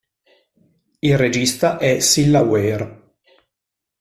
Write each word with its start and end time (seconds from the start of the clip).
Il 0.99 1.15
regista 1.15 1.77
è 1.77 2.01
Cilla 2.01 2.39
Ware. 2.41 3.13